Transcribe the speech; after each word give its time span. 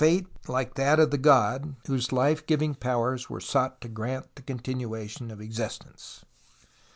52 0.01 0.21
TUTANKHAMEN 0.31 0.41
like 0.55 0.73
that 0.73 0.99
of 0.99 1.11
the 1.11 1.17
god, 1.19 1.75
whose 1.85 2.11
life 2.11 2.43
giving 2.47 2.73
powers 2.73 3.29
were 3.29 3.39
sought 3.39 3.79
to 3.81 3.87
grant 3.87 4.33
the 4.35 4.41
continuation 4.41 5.29
of 5.29 5.39
existence. 5.39 6.25